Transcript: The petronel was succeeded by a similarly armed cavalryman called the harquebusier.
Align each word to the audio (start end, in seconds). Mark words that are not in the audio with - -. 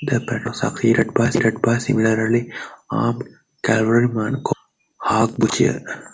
The 0.00 0.18
petronel 0.20 0.48
was 0.52 0.60
succeeded 0.60 1.12
by 1.12 1.26
a 1.76 1.80
similarly 1.82 2.50
armed 2.88 3.28
cavalryman 3.62 4.42
called 4.42 4.56
the 4.56 5.08
harquebusier. 5.10 6.12